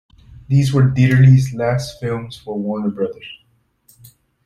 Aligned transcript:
These 0.47 0.73
were 0.73 0.89
Dieterle's 0.89 1.53
last 1.53 1.99
films 1.99 2.35
for 2.35 2.57
Warner 2.57 2.89
Brothers. 2.89 3.43